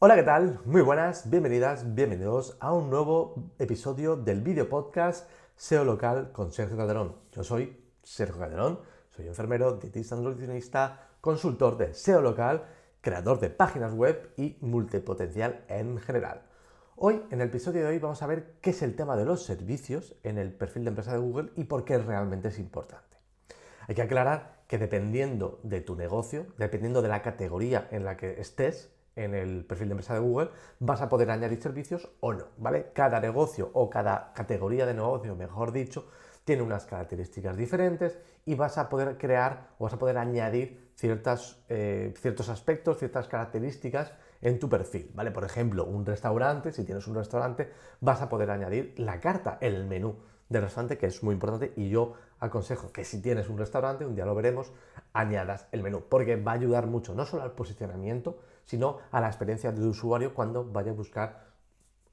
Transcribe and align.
Hola, 0.00 0.14
¿qué 0.14 0.22
tal? 0.22 0.60
Muy 0.64 0.82
buenas, 0.82 1.28
bienvenidas, 1.28 1.96
bienvenidos 1.96 2.56
a 2.60 2.72
un 2.72 2.88
nuevo 2.88 3.50
episodio 3.58 4.14
del 4.14 4.42
video 4.42 4.68
podcast 4.68 5.28
SEO 5.56 5.84
local 5.84 6.30
con 6.30 6.52
Sergio 6.52 6.76
Calderón. 6.76 7.16
Yo 7.32 7.42
soy 7.42 7.84
Sergio 8.04 8.38
Calderón, 8.38 8.78
soy 9.10 9.26
enfermero, 9.26 9.72
dietista, 9.72 10.14
nutricionista, 10.14 11.08
consultor 11.20 11.76
de 11.76 11.94
SEO 11.94 12.22
local, 12.22 12.62
creador 13.00 13.40
de 13.40 13.50
páginas 13.50 13.92
web 13.92 14.32
y 14.36 14.56
multipotencial 14.60 15.64
en 15.66 15.98
general. 15.98 16.42
Hoy, 16.94 17.20
en 17.32 17.40
el 17.40 17.48
episodio 17.48 17.82
de 17.82 17.88
hoy, 17.88 17.98
vamos 17.98 18.22
a 18.22 18.28
ver 18.28 18.54
qué 18.60 18.70
es 18.70 18.82
el 18.82 18.94
tema 18.94 19.16
de 19.16 19.24
los 19.24 19.42
servicios 19.42 20.14
en 20.22 20.38
el 20.38 20.52
perfil 20.52 20.84
de 20.84 20.90
empresa 20.90 21.10
de 21.10 21.18
Google 21.18 21.50
y 21.56 21.64
por 21.64 21.84
qué 21.84 21.98
realmente 21.98 22.46
es 22.50 22.60
importante. 22.60 23.16
Hay 23.88 23.96
que 23.96 24.02
aclarar 24.02 24.62
que 24.68 24.78
dependiendo 24.78 25.58
de 25.64 25.80
tu 25.80 25.96
negocio, 25.96 26.46
dependiendo 26.56 27.02
de 27.02 27.08
la 27.08 27.20
categoría 27.20 27.88
en 27.90 28.04
la 28.04 28.16
que 28.16 28.40
estés, 28.40 28.92
en 29.18 29.34
el 29.34 29.64
perfil 29.64 29.88
de 29.88 29.92
empresa 29.92 30.14
de 30.14 30.20
Google, 30.20 30.50
vas 30.78 31.00
a 31.00 31.08
poder 31.08 31.30
añadir 31.30 31.60
servicios 31.60 32.08
o 32.20 32.32
no, 32.32 32.46
¿vale? 32.56 32.90
Cada 32.94 33.20
negocio 33.20 33.70
o 33.74 33.90
cada 33.90 34.32
categoría 34.32 34.86
de 34.86 34.94
negocio, 34.94 35.34
mejor 35.34 35.72
dicho, 35.72 36.08
tiene 36.44 36.62
unas 36.62 36.86
características 36.86 37.56
diferentes 37.56 38.18
y 38.46 38.54
vas 38.54 38.78
a 38.78 38.88
poder 38.88 39.18
crear 39.18 39.68
o 39.78 39.84
vas 39.84 39.92
a 39.92 39.98
poder 39.98 40.16
añadir 40.16 40.90
ciertas, 40.94 41.58
eh, 41.68 42.14
ciertos 42.16 42.48
aspectos, 42.48 42.98
ciertas 42.98 43.28
características 43.28 44.14
en 44.40 44.58
tu 44.58 44.68
perfil, 44.68 45.10
¿vale? 45.14 45.30
Por 45.30 45.44
ejemplo, 45.44 45.84
un 45.84 46.06
restaurante, 46.06 46.72
si 46.72 46.84
tienes 46.84 47.06
un 47.06 47.16
restaurante, 47.16 47.70
vas 48.00 48.22
a 48.22 48.28
poder 48.28 48.50
añadir 48.50 48.94
la 48.96 49.20
carta, 49.20 49.58
el 49.60 49.84
menú 49.84 50.16
del 50.48 50.62
restaurante, 50.62 50.96
que 50.96 51.06
es 51.06 51.22
muy 51.22 51.34
importante 51.34 51.72
y 51.76 51.90
yo 51.90 52.14
aconsejo 52.40 52.92
que 52.92 53.04
si 53.04 53.20
tienes 53.20 53.48
un 53.48 53.58
restaurante, 53.58 54.06
un 54.06 54.14
día 54.14 54.24
lo 54.24 54.34
veremos, 54.34 54.72
añadas 55.12 55.66
el 55.72 55.82
menú, 55.82 56.04
porque 56.08 56.36
va 56.36 56.52
a 56.52 56.54
ayudar 56.54 56.86
mucho, 56.86 57.14
no 57.14 57.26
solo 57.26 57.42
al 57.42 57.52
posicionamiento, 57.52 58.38
sino 58.68 58.98
a 59.10 59.20
la 59.22 59.28
experiencia 59.28 59.72
del 59.72 59.86
usuario 59.86 60.34
cuando 60.34 60.62
vaya 60.62 60.90
a 60.90 60.94
buscar 60.94 61.48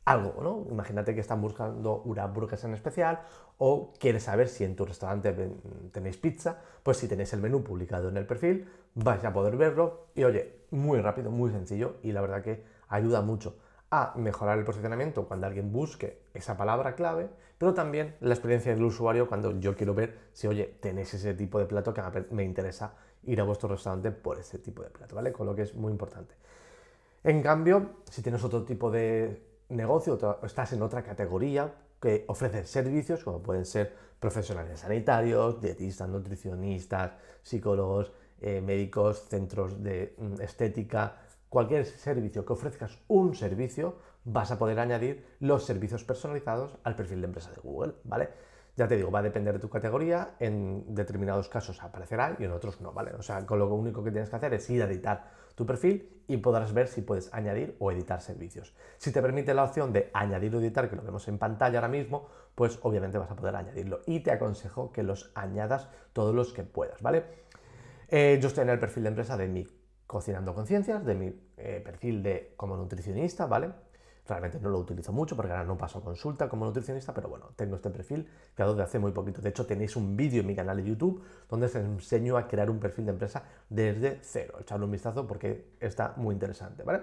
algo, 0.05 0.41
¿no? 0.41 0.65
Imagínate 0.71 1.13
que 1.13 1.19
están 1.19 1.41
buscando 1.41 2.01
una 2.05 2.23
hamburguesa 2.23 2.65
en 2.67 2.75
especial 2.75 3.19
o 3.57 3.91
quieres 3.99 4.23
saber 4.23 4.47
si 4.47 4.63
en 4.63 4.73
tu 4.73 4.85
restaurante 4.85 5.35
tenéis 5.91 6.15
pizza, 6.15 6.61
pues 6.81 6.95
si 6.95 7.09
tenéis 7.09 7.33
el 7.33 7.41
menú 7.41 7.61
publicado 7.61 8.07
en 8.07 8.15
el 8.15 8.25
perfil, 8.25 8.69
vais 8.93 9.25
a 9.25 9.33
poder 9.33 9.57
verlo 9.57 10.07
y 10.15 10.23
oye, 10.23 10.61
muy 10.71 11.01
rápido, 11.01 11.29
muy 11.29 11.51
sencillo 11.51 11.97
y 12.03 12.13
la 12.13 12.21
verdad 12.21 12.41
que 12.41 12.63
ayuda 12.87 13.21
mucho 13.21 13.57
a 13.91 14.13
mejorar 14.15 14.57
el 14.57 14.63
posicionamiento 14.63 15.27
cuando 15.27 15.47
alguien 15.47 15.73
busque 15.73 16.21
esa 16.33 16.55
palabra 16.55 16.95
clave, 16.95 17.29
pero 17.57 17.73
también 17.73 18.15
la 18.21 18.33
experiencia 18.33 18.73
del 18.73 18.83
usuario 18.83 19.27
cuando 19.27 19.59
yo 19.59 19.75
quiero 19.75 19.93
ver 19.93 20.17
si, 20.31 20.47
oye, 20.47 20.77
tenéis 20.79 21.13
ese 21.13 21.33
tipo 21.33 21.59
de 21.59 21.65
plato 21.65 21.93
que 21.93 22.01
me 22.31 22.43
interesa 22.43 22.93
ir 23.25 23.41
a 23.41 23.43
vuestro 23.43 23.69
restaurante 23.69 24.11
por 24.11 24.39
ese 24.39 24.59
tipo 24.59 24.83
de 24.83 24.89
plato, 24.89 25.15
¿vale? 25.15 25.31
Con 25.31 25.45
lo 25.45 25.55
que 25.55 25.63
es 25.63 25.75
muy 25.75 25.91
importante. 25.91 26.35
En 27.23 27.41
cambio, 27.41 27.97
si 28.09 28.21
tienes 28.21 28.43
otro 28.43 28.63
tipo 28.63 28.91
de 28.91 29.41
negocio, 29.69 30.19
estás 30.43 30.73
en 30.73 30.81
otra 30.81 31.03
categoría 31.03 31.73
que 31.99 32.25
ofrece 32.27 32.65
servicios, 32.65 33.23
como 33.23 33.41
pueden 33.41 33.65
ser 33.65 33.93
profesionales 34.19 34.79
sanitarios, 34.79 35.59
dietistas, 35.59 36.07
nutricionistas, 36.07 37.13
psicólogos, 37.41 38.11
eh, 38.41 38.61
médicos, 38.61 39.27
centros 39.27 39.81
de 39.81 40.15
mm, 40.17 40.41
estética, 40.41 41.17
cualquier 41.49 41.85
servicio 41.85 42.45
que 42.45 42.53
ofrezcas 42.53 42.99
un 43.07 43.33
servicio, 43.33 43.95
vas 44.23 44.51
a 44.51 44.59
poder 44.59 44.79
añadir 44.79 45.25
los 45.39 45.63
servicios 45.63 46.03
personalizados 46.03 46.77
al 46.83 46.95
perfil 46.95 47.21
de 47.21 47.27
empresa 47.27 47.51
de 47.51 47.61
Google, 47.61 47.93
¿vale? 48.03 48.29
Ya 48.75 48.87
te 48.89 48.97
digo, 48.97 49.09
va 49.09 49.19
a 49.19 49.23
depender 49.23 49.53
de 49.53 49.59
tu 49.59 49.69
categoría, 49.69 50.35
en 50.39 50.93
determinados 50.93 51.47
casos 51.47 51.81
aparecerá 51.81 52.35
y 52.37 52.43
en 52.43 52.51
otros 52.51 52.81
no, 52.81 52.91
¿vale? 52.91 53.13
O 53.13 53.21
sea, 53.21 53.45
con 53.45 53.57
lo 53.57 53.73
único 53.73 54.03
que 54.03 54.11
tienes 54.11 54.29
que 54.29 54.35
hacer 54.35 54.53
es 54.53 54.69
ir 54.69 54.83
a 54.83 54.85
editar 54.85 55.31
tu 55.55 55.65
perfil 55.65 56.23
y 56.27 56.37
podrás 56.37 56.73
ver 56.73 56.89
si 56.89 57.01
puedes 57.01 57.33
añadir 57.33 57.77
o 57.79 57.89
editar 57.91 58.19
servicios. 58.21 58.75
Si 58.97 59.13
te 59.13 59.21
permite 59.21 59.53
la 59.53 59.63
opción 59.63 59.93
de 59.93 60.09
añadir 60.13 60.53
o 60.55 60.59
editar, 60.59 60.89
que 60.89 60.97
lo 60.97 61.03
vemos 61.03 61.25
en 61.29 61.37
pantalla 61.37 61.79
ahora 61.79 61.87
mismo, 61.87 62.27
pues 62.53 62.77
obviamente 62.81 63.17
vas 63.17 63.31
a 63.31 63.35
poder 63.37 63.55
añadirlo. 63.55 64.01
Y 64.05 64.19
te 64.19 64.31
aconsejo 64.31 64.91
que 64.91 65.03
los 65.03 65.31
añadas 65.35 65.87
todos 66.11 66.35
los 66.35 66.51
que 66.51 66.63
puedas, 66.63 67.01
¿vale? 67.01 67.23
Eh, 68.09 68.39
yo 68.41 68.49
estoy 68.49 68.63
en 68.63 68.69
el 68.71 68.79
perfil 68.79 69.03
de 69.03 69.09
empresa 69.09 69.37
de 69.37 69.47
mi 69.47 69.65
Cocinando 70.05 70.53
Conciencias, 70.53 71.05
de 71.05 71.15
mi 71.15 71.33
eh, 71.57 71.81
perfil 71.83 72.21
de 72.21 72.53
como 72.57 72.75
nutricionista, 72.75 73.45
¿vale? 73.45 73.71
Realmente 74.27 74.59
no 74.59 74.69
lo 74.69 74.79
utilizo 74.79 75.13
mucho 75.13 75.35
porque 75.35 75.51
ahora 75.51 75.63
no 75.63 75.77
paso 75.77 76.01
consulta 76.01 76.49
como 76.49 76.65
nutricionista, 76.65 77.13
pero 77.13 77.29
bueno, 77.29 77.51
tengo 77.55 77.75
este 77.75 77.91
perfil 77.91 78.27
creado 78.55 78.75
de 78.75 78.83
hace 78.83 78.97
muy 78.97 79.11
poquito. 79.11 79.41
De 79.41 79.49
hecho, 79.49 79.65
tenéis 79.65 79.95
un 79.95 80.17
vídeo 80.17 80.41
en 80.41 80.47
mi 80.47 80.55
canal 80.55 80.77
de 80.77 80.83
YouTube 80.83 81.23
donde 81.47 81.67
os 81.67 81.75
enseño 81.75 82.35
a 82.37 82.47
crear 82.47 82.69
un 82.69 82.79
perfil 82.79 83.05
de 83.05 83.11
empresa 83.11 83.43
desde 83.69 84.19
cero. 84.23 84.55
Echadle 84.59 84.85
un 84.85 84.91
vistazo 84.91 85.27
porque 85.27 85.75
está 85.79 86.13
muy 86.17 86.33
interesante, 86.33 86.83
¿vale? 86.83 87.01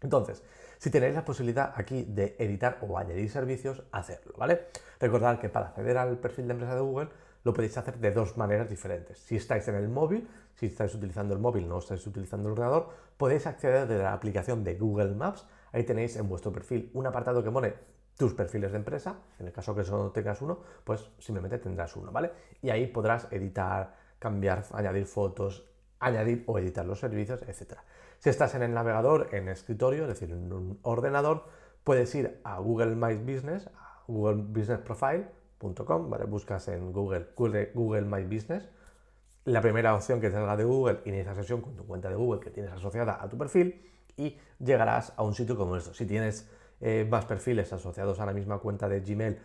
Entonces, 0.00 0.42
si 0.78 0.90
tenéis 0.90 1.14
la 1.14 1.24
posibilidad 1.24 1.72
aquí 1.74 2.04
de 2.04 2.36
editar 2.38 2.78
o 2.82 2.98
añadir 2.98 3.30
servicios, 3.30 3.82
hacerlo, 3.92 4.34
¿vale? 4.38 4.66
Recordad 5.00 5.38
que 5.38 5.48
para 5.48 5.68
acceder 5.68 5.98
al 5.98 6.18
perfil 6.18 6.46
de 6.46 6.52
empresa 6.52 6.74
de 6.74 6.80
Google 6.80 7.08
lo 7.44 7.54
podéis 7.54 7.76
hacer 7.78 7.98
de 7.98 8.10
dos 8.10 8.36
maneras 8.36 8.68
diferentes. 8.68 9.18
Si 9.18 9.36
estáis 9.36 9.68
en 9.68 9.76
el 9.76 9.88
móvil, 9.88 10.28
si 10.54 10.66
estáis 10.66 10.94
utilizando 10.94 11.34
el 11.34 11.40
móvil, 11.40 11.68
no 11.68 11.78
estáis 11.78 12.06
utilizando 12.06 12.48
el 12.48 12.52
ordenador, 12.52 12.88
podéis 13.16 13.46
acceder 13.46 13.86
desde 13.86 14.02
la 14.02 14.12
aplicación 14.12 14.64
de 14.64 14.74
Google 14.74 15.14
Maps. 15.14 15.46
Ahí 15.76 15.84
tenéis 15.84 16.16
en 16.16 16.26
vuestro 16.26 16.50
perfil 16.50 16.90
un 16.94 17.06
apartado 17.06 17.44
que 17.44 17.50
pone 17.50 17.74
tus 18.16 18.32
perfiles 18.32 18.72
de 18.72 18.78
empresa. 18.78 19.18
En 19.38 19.46
el 19.46 19.52
caso 19.52 19.74
que 19.74 19.84
solo 19.84 20.10
tengas 20.10 20.40
uno, 20.40 20.60
pues 20.84 21.10
simplemente 21.18 21.58
tendrás 21.58 21.94
uno, 21.96 22.10
¿vale? 22.10 22.30
Y 22.62 22.70
ahí 22.70 22.86
podrás 22.86 23.30
editar, 23.30 23.94
cambiar, 24.18 24.64
añadir 24.72 25.04
fotos, 25.04 25.68
añadir 26.00 26.44
o 26.46 26.58
editar 26.58 26.86
los 26.86 26.98
servicios, 26.98 27.42
etc. 27.42 27.74
Si 28.20 28.30
estás 28.30 28.54
en 28.54 28.62
el 28.62 28.72
navegador, 28.72 29.28
en 29.32 29.50
escritorio, 29.50 30.04
es 30.04 30.08
decir, 30.08 30.30
en 30.30 30.50
un 30.50 30.78
ordenador, 30.80 31.44
puedes 31.84 32.14
ir 32.14 32.40
a 32.42 32.58
Google 32.58 32.96
My 32.96 33.14
Business, 33.16 33.66
a 33.66 34.02
Google 34.06 34.44
Business 34.48 34.78
Profile, 34.78 35.26
¿vale? 35.60 36.24
Buscas 36.24 36.68
en 36.68 36.90
Google, 36.90 37.26
Google, 37.36 38.06
My 38.06 38.24
Business. 38.24 38.66
La 39.44 39.60
primera 39.60 39.94
opción 39.94 40.22
que 40.22 40.28
te 40.30 40.36
salga 40.36 40.56
de 40.56 40.64
Google, 40.64 41.00
inicia 41.04 41.34
sesión 41.34 41.60
con 41.60 41.76
tu 41.76 41.86
cuenta 41.86 42.08
de 42.08 42.14
Google 42.14 42.40
que 42.40 42.48
tienes 42.48 42.72
asociada 42.72 43.22
a 43.22 43.28
tu 43.28 43.36
perfil 43.36 43.92
y 44.16 44.38
llegarás 44.58 45.12
a 45.16 45.22
un 45.22 45.34
sitio 45.34 45.56
como 45.56 45.76
esto. 45.76 45.94
Si 45.94 46.06
tienes 46.06 46.48
eh, 46.80 47.06
más 47.08 47.24
perfiles 47.24 47.72
asociados 47.72 48.20
a 48.20 48.26
la 48.26 48.32
misma 48.32 48.58
cuenta 48.58 48.88
de 48.88 49.00
Gmail, 49.00 49.38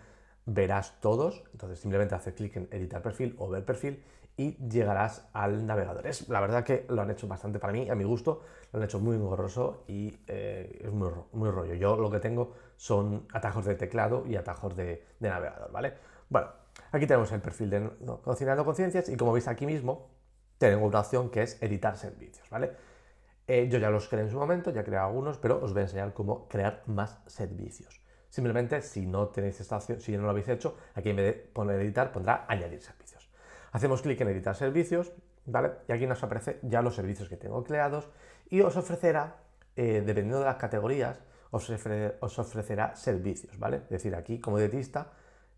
verás 0.46 1.00
todos. 1.02 1.44
Entonces 1.52 1.80
simplemente 1.80 2.16
haces 2.16 2.34
clic 2.34 2.56
en 2.56 2.68
editar 2.72 3.02
perfil 3.02 3.36
o 3.38 3.50
ver 3.50 3.66
perfil 3.66 4.04
y 4.38 4.58
llegarás 4.68 5.28
al 5.34 5.66
navegador. 5.66 6.08
Es, 6.08 6.28
la 6.30 6.40
verdad 6.40 6.64
que 6.64 6.86
lo 6.90 7.02
han 7.02 7.12
hecho 7.12 7.28
bastante 7.28 7.60
para 7.60 7.74
mí, 7.74 7.90
a 7.90 7.96
mi 7.96 8.04
gusto, 8.04 8.42
lo 8.72 8.80
han 8.80 8.86
hecho 8.86 9.00
muy 9.00 9.16
engorroso 9.16 9.84
y 9.88 10.18
eh, 10.28 10.80
es 10.84 10.92
muy, 10.92 11.12
muy 11.34 11.50
rollo. 11.50 11.76
Yo 11.76 11.96
lo 11.96 12.10
que 12.10 12.20
tengo 12.20 12.54
son 12.76 13.28
atajos 13.34 13.66
de 13.66 13.76
teclado 13.76 14.24
y 14.26 14.36
atajos 14.36 14.76
de, 14.76 15.06
navegador, 15.20 15.72
¿vale? 15.72 15.94
Bueno, 16.30 16.48
aquí 16.92 17.06
tenemos 17.06 17.32
el 17.32 17.42
perfil 17.42 17.70
de 17.70 17.90
Cocinando 18.24 18.66
Conciencias 18.66 19.10
y 19.10 19.18
como 19.18 19.34
veis 19.34 19.48
aquí 19.48 19.66
mismo, 19.66 20.10
tengo 20.58 20.86
una 20.86 21.00
opción 21.00 21.30
que 21.30 21.44
es 21.44 21.62
editar 21.62 21.98
servicios, 21.98 22.50
¿vale? 22.50 22.72
Eh, 23.48 23.68
yo 23.70 23.80
ya 23.80 23.90
los 23.90 24.08
creé 24.08 24.24
en 24.24 24.30
su 24.30 24.38
momento, 24.38 24.72
ya 24.72 24.84
creado 24.84 25.08
algunos, 25.08 25.38
pero 25.38 25.62
os 25.62 25.74
voy 25.74 25.82
a 25.82 25.84
enseñar 25.84 26.14
cómo 26.14 26.48
crear 26.48 26.84
más 26.86 27.20
servicios. 27.28 28.02
Simplemente, 28.30 28.82
si 28.82 29.06
no 29.06 29.28
tenéis 29.28 29.60
esta 29.60 29.78
opción, 29.78 30.00
si 30.00 30.16
no 30.16 30.24
lo 30.24 30.30
habéis 30.30 30.48
hecho, 30.48 30.78
aquí 30.96 31.10
en 31.10 31.18
vez 31.18 31.26
de 31.26 31.34
poner 31.42 31.80
editar, 31.82 32.12
pondrá 32.12 32.46
añadir 32.48 32.82
servicios. 32.82 33.30
Hacemos 33.74 34.02
clic 34.02 34.22
en 34.22 34.30
editar 34.30 34.56
servicios, 34.56 35.12
¿vale? 35.46 35.72
Y 35.88 35.92
aquí 35.92 36.08
nos 36.08 36.24
aparece 36.24 36.60
ya 36.62 36.82
los 36.82 36.96
servicios 36.96 37.28
que 37.30 37.38
tengo 37.38 37.64
creados 37.64 38.10
y 38.50 38.62
os 38.62 38.76
ofrecerá, 38.78 39.38
eh, 39.76 40.02
dependiendo 40.06 40.40
de 40.40 40.46
las 40.46 40.58
categorías, 40.58 41.22
os, 41.52 42.40
ofrecerá 42.40 42.96
servicios, 42.96 43.60
¿vale? 43.60 43.78
Es 43.78 43.90
decir, 43.90 44.16
aquí 44.16 44.40
como 44.40 44.58
dietista 44.58 45.12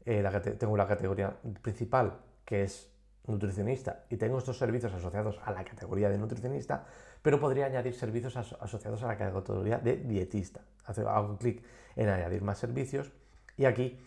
eh, 0.06 0.24
tengo 0.58 0.76
la 0.76 0.88
categoría 0.88 1.36
principal 1.62 2.20
que 2.46 2.64
es 2.64 2.93
nutricionista 3.28 4.06
y 4.10 4.18
tengo 4.18 4.38
estos 4.38 4.58
servicios 4.58 4.94
asociados 4.94 5.40
a 5.44 5.52
la 5.52 5.64
categoría 5.64 6.10
de 6.10 6.18
nutricionista, 6.18 6.86
pero 7.22 7.40
podría 7.40 7.68
añadir 7.68 7.94
servicios 7.94 8.36
asociados 8.36 9.02
a 9.04 9.08
la 9.08 9.18
categoría 9.18 9.78
de 9.78 9.98
dietista. 9.98 10.62
Hago 10.86 11.38
clic 11.38 11.64
en 11.96 12.10
añadir 12.10 12.42
más 12.42 12.58
servicios 12.58 13.12
y 13.58 13.66
aquí, 13.66 14.00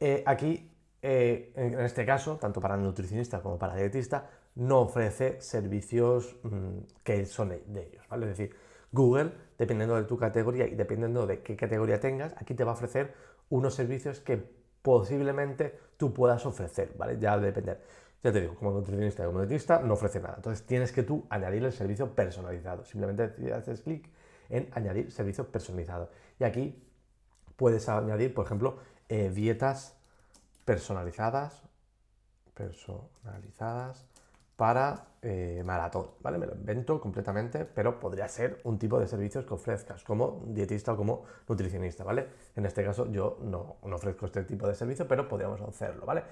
eh, 0.00 0.22
aquí 0.26 0.72
eh, 1.02 1.52
en 1.54 1.80
este 1.80 2.04
caso, 2.04 2.36
tanto 2.36 2.60
para 2.60 2.76
nutricionista 2.76 3.40
como 3.40 3.58
para 3.58 3.76
dietista, 3.76 4.28
no 4.56 4.80
ofrece 4.80 5.40
servicios 5.40 6.36
mm, 6.42 6.78
que 7.04 7.26
son 7.26 7.50
de 7.50 7.88
ellos, 7.88 8.08
¿vale? 8.08 8.30
Es 8.30 8.36
decir, 8.36 8.56
Google, 8.90 9.32
dependiendo 9.58 9.96
de 9.96 10.04
tu 10.04 10.16
categoría 10.16 10.66
y 10.66 10.74
dependiendo 10.74 11.26
de 11.26 11.42
qué 11.42 11.54
categoría 11.54 12.00
tengas, 12.00 12.34
aquí 12.38 12.54
te 12.54 12.64
va 12.64 12.72
a 12.72 12.74
ofrecer 12.74 13.14
unos 13.50 13.74
servicios 13.74 14.20
que 14.20 14.42
posiblemente 14.82 15.78
tú 15.96 16.12
puedas 16.14 16.46
ofrecer, 16.46 16.92
¿vale? 16.96 17.18
Ya 17.18 17.36
depender. 17.38 17.80
Ya 18.26 18.32
te 18.32 18.40
digo, 18.40 18.56
como 18.56 18.72
nutricionista 18.72 19.22
y 19.22 19.26
como 19.26 19.38
dietista 19.38 19.78
no 19.78 19.94
ofrece 19.94 20.18
nada. 20.18 20.34
Entonces 20.38 20.66
tienes 20.66 20.90
que 20.90 21.04
tú 21.04 21.24
añadir 21.30 21.64
el 21.64 21.72
servicio 21.72 22.12
personalizado. 22.12 22.84
Simplemente 22.84 23.52
haces 23.52 23.82
clic 23.82 24.10
en 24.48 24.68
añadir 24.72 25.12
servicio 25.12 25.46
personalizado. 25.46 26.10
Y 26.40 26.42
aquí 26.42 26.82
puedes 27.54 27.88
añadir, 27.88 28.34
por 28.34 28.44
ejemplo, 28.44 28.78
eh, 29.08 29.30
dietas 29.32 29.96
personalizadas, 30.64 31.62
personalizadas 32.52 34.04
para 34.56 35.06
eh, 35.22 35.62
maratón, 35.64 36.08
¿vale? 36.18 36.38
Me 36.38 36.46
lo 36.46 36.56
invento 36.56 37.00
completamente, 37.00 37.64
pero 37.64 38.00
podría 38.00 38.26
ser 38.26 38.60
un 38.64 38.76
tipo 38.76 38.98
de 38.98 39.06
servicios 39.06 39.44
que 39.44 39.54
ofrezcas 39.54 40.02
como 40.02 40.42
dietista 40.46 40.94
o 40.94 40.96
como 40.96 41.26
nutricionista, 41.48 42.02
¿vale? 42.02 42.26
En 42.56 42.66
este 42.66 42.82
caso 42.82 43.08
yo 43.12 43.38
no, 43.42 43.76
ofrezco 43.82 44.26
este 44.26 44.42
tipo 44.42 44.66
de 44.66 44.74
servicio, 44.74 45.06
pero 45.06 45.28
podríamos 45.28 45.60
hacerlo, 45.60 46.04
¿vale? 46.06 46.24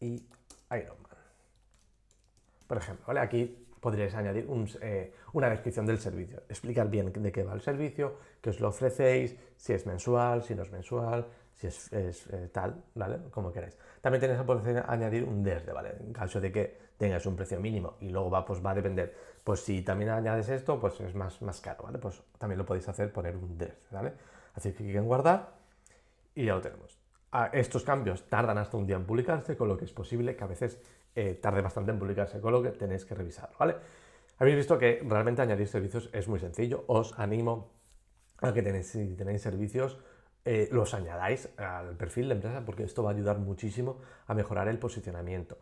y 0.00 0.22
Ironman. 0.70 1.14
Por 2.66 2.78
ejemplo, 2.78 3.20
aquí 3.20 3.66
podríais 3.80 4.14
añadir 4.14 4.48
eh, 4.80 5.12
una 5.32 5.50
descripción 5.50 5.86
del 5.86 5.98
servicio, 5.98 6.42
explicar 6.48 6.88
bien 6.88 7.12
de 7.12 7.32
qué 7.32 7.42
va 7.42 7.54
el 7.54 7.60
servicio, 7.60 8.18
qué 8.40 8.50
os 8.50 8.60
lo 8.60 8.68
ofrecéis, 8.68 9.36
si 9.56 9.72
es 9.72 9.86
mensual, 9.86 10.42
si 10.42 10.54
no 10.54 10.62
es 10.62 10.72
mensual, 10.72 11.26
si 11.54 11.66
es, 11.68 11.92
eh, 11.92 12.50
tal, 12.52 12.82
¿vale? 12.94 13.18
Como 13.30 13.52
queráis. 13.52 13.76
También 14.00 14.20
tenéis 14.20 14.38
la 14.38 14.46
posibilidad 14.46 14.86
de 14.86 14.92
añadir 14.92 15.24
un 15.24 15.42
desde, 15.42 15.72
¿vale? 15.72 15.96
En 16.00 16.12
caso 16.12 16.40
de 16.40 16.50
que 16.50 16.78
tengas 16.96 17.24
un 17.26 17.36
precio 17.36 17.60
mínimo 17.60 17.96
y 18.00 18.08
luego 18.08 18.30
va, 18.30 18.44
pues 18.44 18.64
va 18.64 18.72
a 18.72 18.74
depender. 18.74 19.14
Pues 19.42 19.60
si 19.60 19.82
también 19.82 20.10
añades 20.10 20.48
esto, 20.48 20.80
pues 20.80 21.00
es 21.00 21.14
más, 21.14 21.40
más 21.42 21.60
caro, 21.60 21.84
¿vale? 21.84 21.98
Pues 21.98 22.22
también 22.38 22.58
lo 22.58 22.66
podéis 22.66 22.88
hacer, 22.88 23.12
poner 23.12 23.36
un 23.36 23.56
desde, 23.56 23.78
¿vale? 23.90 24.12
Así 24.54 24.72
que 24.72 24.78
clic 24.78 24.96
en 24.96 25.06
guardar 25.06 25.54
y 26.34 26.44
ya 26.46 26.54
lo 26.54 26.60
tenemos. 26.60 26.98
Ah, 27.32 27.50
estos 27.52 27.82
cambios 27.82 28.28
tardan 28.28 28.58
hasta 28.58 28.76
un 28.76 28.86
día 28.86 28.96
en 28.96 29.04
publicarse, 29.04 29.56
con 29.56 29.68
lo 29.68 29.76
que 29.76 29.84
es 29.84 29.92
posible 29.92 30.36
que 30.36 30.44
a 30.44 30.46
veces 30.46 30.80
eh, 31.14 31.34
tarde 31.34 31.62
bastante 31.62 31.90
en 31.90 31.98
publicarse, 31.98 32.40
con 32.40 32.52
lo 32.52 32.62
que 32.62 32.70
tenéis 32.70 33.04
que 33.04 33.14
revisarlo, 33.14 33.56
¿vale? 33.58 33.76
Habéis 34.38 34.56
visto 34.56 34.78
que 34.78 35.00
realmente 35.06 35.42
añadir 35.42 35.68
servicios 35.68 36.10
es 36.12 36.28
muy 36.28 36.40
sencillo. 36.40 36.84
Os 36.88 37.18
animo 37.18 37.70
a 38.40 38.52
que 38.52 38.62
tenéis, 38.62 38.88
si 38.88 39.14
tenéis 39.14 39.42
servicios, 39.42 39.98
eh, 40.44 40.68
los 40.72 40.92
añadáis 40.94 41.48
al 41.56 41.96
perfil 41.96 42.28
de 42.28 42.34
empresa 42.34 42.64
porque 42.64 42.84
esto 42.84 43.02
va 43.02 43.10
a 43.10 43.14
ayudar 43.14 43.38
muchísimo 43.38 44.00
a 44.26 44.34
mejorar 44.34 44.68
el 44.68 44.78
posicionamiento. 44.78 45.58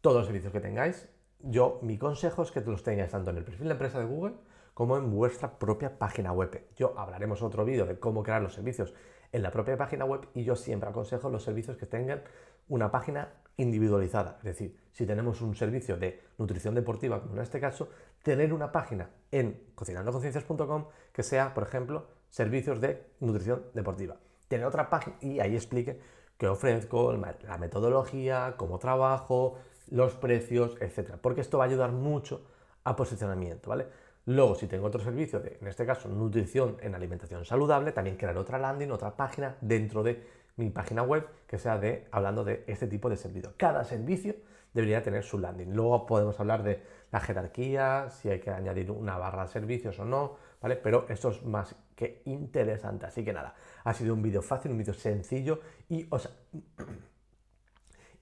Todos 0.00 0.18
los 0.18 0.26
servicios 0.26 0.52
que 0.52 0.60
tengáis, 0.60 1.08
yo 1.40 1.78
mi 1.82 1.98
consejo 1.98 2.42
es 2.42 2.50
que 2.50 2.60
los 2.60 2.82
tengáis 2.82 3.10
tanto 3.10 3.30
en 3.30 3.38
el 3.38 3.44
perfil 3.44 3.68
de 3.68 3.72
empresa 3.72 3.98
de 3.98 4.04
Google 4.04 4.34
como 4.74 4.98
en 4.98 5.10
vuestra 5.10 5.58
propia 5.58 5.98
página 5.98 6.32
web. 6.32 6.66
Yo 6.76 6.98
hablaremos 6.98 7.40
otro 7.42 7.64
vídeo 7.64 7.86
de 7.86 7.98
cómo 7.98 8.22
crear 8.22 8.42
los 8.42 8.52
servicios 8.52 8.92
en 9.32 9.42
la 9.42 9.50
propia 9.50 9.76
página 9.76 10.04
web 10.04 10.28
y 10.34 10.44
yo 10.44 10.54
siempre 10.54 10.90
aconsejo 10.90 11.30
los 11.30 11.42
servicios 11.42 11.78
que 11.78 11.86
tengan 11.86 12.22
una 12.68 12.90
página 12.90 13.32
individualizada. 13.56 14.36
Es 14.38 14.44
decir, 14.44 14.76
si 14.92 15.06
tenemos 15.06 15.40
un 15.40 15.54
servicio 15.54 15.96
de 15.96 16.22
nutrición 16.36 16.74
deportiva, 16.74 17.22
como 17.22 17.36
en 17.36 17.42
este 17.42 17.58
caso, 17.58 17.88
tener 18.22 18.52
una 18.52 18.70
página 18.70 19.08
en 19.30 19.70
cocinandoconciencias.com 19.74 20.88
que 21.12 21.22
sea, 21.22 21.54
por 21.54 21.62
ejemplo, 21.62 22.06
servicios 22.28 22.80
de 22.80 23.02
nutrición 23.20 23.64
deportiva. 23.72 24.16
Tener 24.48 24.66
otra 24.66 24.88
página 24.90 25.16
y 25.20 25.40
ahí 25.40 25.54
explique 25.54 26.00
qué 26.38 26.48
ofrezco, 26.48 27.12
la 27.12 27.58
metodología, 27.58 28.54
cómo 28.56 28.78
trabajo, 28.78 29.58
los 29.90 30.14
precios, 30.14 30.76
etcétera, 30.80 31.18
porque 31.20 31.40
esto 31.40 31.58
va 31.58 31.64
a 31.64 31.66
ayudar 31.68 31.92
mucho 31.92 32.42
a 32.84 32.94
posicionamiento, 32.96 33.70
¿vale? 33.70 33.86
Luego, 34.26 34.56
si 34.56 34.66
tengo 34.66 34.86
otro 34.86 35.00
servicio 35.00 35.38
de, 35.38 35.56
en 35.60 35.68
este 35.68 35.86
caso, 35.86 36.08
nutrición 36.08 36.76
en 36.80 36.94
alimentación 36.94 37.44
saludable, 37.44 37.92
también 37.92 38.16
crear 38.16 38.36
otra 38.36 38.58
landing, 38.58 38.90
otra 38.90 39.16
página 39.16 39.56
dentro 39.60 40.02
de 40.02 40.20
mi 40.56 40.70
página 40.70 41.02
web 41.02 41.26
que 41.46 41.58
sea 41.58 41.78
de 41.78 42.08
hablando 42.10 42.42
de 42.42 42.64
este 42.66 42.88
tipo 42.88 43.08
de 43.08 43.16
servicio. 43.16 43.52
Cada 43.56 43.84
servicio 43.84 44.34
debería 44.74 45.02
tener 45.02 45.22
su 45.22 45.38
landing. 45.38 45.72
Luego 45.74 46.06
podemos 46.06 46.40
hablar 46.40 46.64
de 46.64 46.82
la 47.12 47.20
jerarquía, 47.20 48.08
si 48.10 48.28
hay 48.28 48.40
que 48.40 48.50
añadir 48.50 48.90
una 48.90 49.16
barra 49.16 49.42
de 49.42 49.48
servicios 49.48 49.98
o 50.00 50.04
no, 50.04 50.36
Pero 50.74 51.06
esto 51.08 51.30
es 51.30 51.44
más 51.44 51.76
que 51.94 52.22
interesante. 52.24 53.06
Así 53.06 53.24
que 53.24 53.32
nada, 53.32 53.54
ha 53.84 53.94
sido 53.94 54.12
un 54.12 54.22
vídeo 54.22 54.42
fácil, 54.42 54.72
un 54.72 54.78
vídeo 54.78 54.94
sencillo 54.94 55.60
y 55.88 56.04
os, 56.10 56.28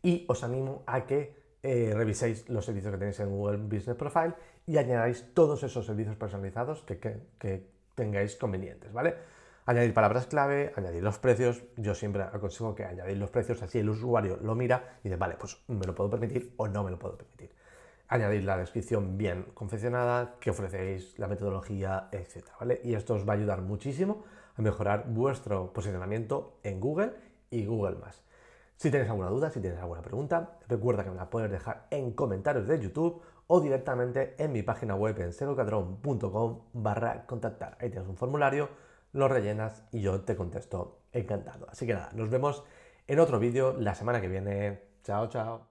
y 0.03 0.27
os 0.29 0.45
animo 0.45 0.83
a 0.87 1.07
que 1.07 1.45
eh, 1.63 1.93
reviséis 1.95 2.47
los 2.51 2.67
servicios 2.67 2.93
que 2.93 2.99
tenéis 2.99 3.21
en 3.21 3.31
Google 3.31 3.57
Business 3.57 3.97
Profile 3.97 4.35
y 4.67 4.77
añadáis 4.77 5.33
todos 5.33 5.63
esos 5.63 5.87
servicios 5.87 6.17
personalizados 6.17 6.83
que, 6.83 6.99
que 6.99 7.67
tengáis 7.95 8.37
convenientes, 8.37 8.93
¿vale? 8.93 9.15
Añadir 9.67 9.95
palabras 9.95 10.27
clave, 10.27 10.75
añadir 10.77 11.03
los 11.03 11.19
precios. 11.19 11.63
Yo 11.79 11.95
siempre 11.95 12.23
aconsejo 12.23 12.75
que 12.75 12.85
añadir 12.85 13.17
los 13.17 13.31
precios, 13.31 13.63
así 13.63 13.79
el 13.79 13.89
usuario 13.89 14.37
lo 14.43 14.55
mira 14.55 14.99
y 15.01 15.09
dice, 15.09 15.17
vale, 15.17 15.37
pues 15.39 15.59
me 15.69 15.87
lo 15.87 15.95
puedo 15.95 16.11
permitir 16.11 16.53
o 16.59 16.69
no 16.69 16.85
me 16.85 16.91
lo 16.91 16.99
puedo 16.99 17.17
permitir. 17.17 17.51
Añadir 18.15 18.45
la 18.45 18.57
descripción 18.57 19.19
bien 19.19 19.47
confeccionada, 19.55 20.37
que 20.39 20.51
ofrecéis, 20.51 21.19
la 21.19 21.27
metodología, 21.27 22.09
etc. 22.13 22.45
¿vale? 22.61 22.81
Y 22.85 22.95
esto 22.95 23.15
os 23.15 23.29
va 23.29 23.33
a 23.33 23.37
ayudar 23.37 23.61
muchísimo 23.61 24.23
a 24.55 24.63
mejorar 24.63 25.07
vuestro 25.09 25.73
posicionamiento 25.73 26.61
en 26.63 26.79
Google 26.79 27.13
y 27.51 27.67
Google 27.67 27.97
Si 28.77 28.93
tenéis 28.93 29.11
alguna 29.11 29.31
duda, 29.31 29.51
si 29.51 29.59
tienes 29.61 29.81
alguna 29.81 30.01
pregunta, 30.03 30.59
recuerda 30.69 31.03
que 31.03 31.11
me 31.11 31.17
la 31.17 31.29
puedes 31.29 31.51
dejar 31.51 31.89
en 31.91 32.13
comentarios 32.13 32.69
de 32.69 32.81
YouTube 32.81 33.21
o 33.49 33.61
directamente 33.61 34.37
en 34.39 34.53
mi 34.53 34.63
página 34.63 34.95
web 34.95 35.19
en 35.19 35.33
serocadrón.com 35.33 36.61
barra 36.73 37.27
contactar. 37.27 37.77
Ahí 37.81 37.91
tienes 37.91 38.09
un 38.09 38.17
formulario 38.17 38.69
lo 39.13 39.27
rellenas 39.27 39.83
y 39.91 40.03
yo 40.03 40.21
te 40.21 40.37
contesto 40.37 41.01
encantado. 41.13 41.67
Así 41.69 41.85
que 41.85 41.95
nada, 41.95 42.11
nos 42.15 42.31
vemos 42.31 42.63
en 43.09 43.19
otro 43.19 43.41
vídeo 43.41 43.75
la 43.77 43.97
semana 43.97 44.21
que 44.21 44.29
viene. 44.29 44.83
Chao, 45.03 45.29
chao. 45.29 45.67